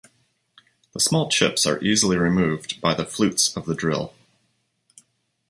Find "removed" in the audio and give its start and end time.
2.17-2.81